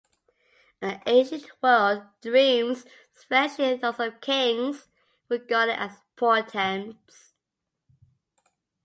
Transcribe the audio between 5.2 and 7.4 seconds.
were regarded as portents.